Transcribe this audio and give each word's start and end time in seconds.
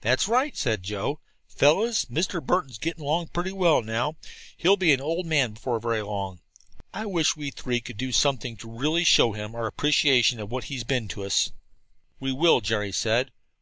"That's 0.00 0.26
right," 0.26 0.56
said 0.56 0.82
Joe. 0.82 1.20
"Fellows, 1.46 2.06
Mr. 2.06 2.42
Burton's 2.42 2.78
getting 2.78 3.28
pretty 3.34 3.52
well 3.52 3.74
along 3.74 3.84
now. 3.84 4.16
He'll 4.56 4.78
be 4.78 4.94
an 4.94 5.00
old 5.02 5.26
man 5.26 5.52
before 5.52 5.78
very 5.78 6.00
long. 6.00 6.40
I 6.94 7.04
wish 7.04 7.36
we 7.36 7.50
three 7.50 7.80
could 7.82 7.98
do 7.98 8.10
something 8.10 8.56
to 8.56 8.70
really 8.70 9.04
show 9.04 9.32
him 9.32 9.54
our 9.54 9.66
appreciation 9.66 10.40
of 10.40 10.50
what 10.50 10.64
he's 10.72 10.84
been 10.84 11.06
to 11.08 11.22
us." 11.22 11.52
"We 12.18 12.32
will," 12.32 12.62
Jerry 12.62 12.92
said. 12.92 13.30